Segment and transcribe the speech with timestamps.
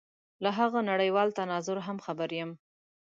[0.43, 2.51] له هغه نړېوال تناظر هم خبر یم.